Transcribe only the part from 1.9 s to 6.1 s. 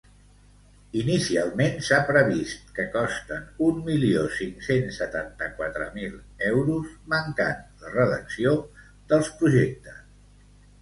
previst que costen un milió cinc-cents setanta-quatre